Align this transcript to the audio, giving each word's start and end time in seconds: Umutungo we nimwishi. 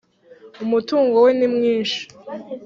Umutungo 0.63 1.15
we 1.25 1.31
nimwishi. 1.37 2.01